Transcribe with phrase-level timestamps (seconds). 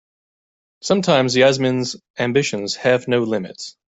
[0.81, 3.77] Sometimes Yasmin's ambitions have no limits.